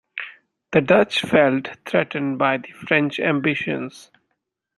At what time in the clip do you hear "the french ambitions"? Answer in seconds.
2.57-4.09